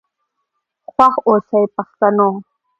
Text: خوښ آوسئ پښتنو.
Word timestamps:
خوښ 0.91 1.13
آوسئ 1.29 1.63
پښتنو. 1.75 2.29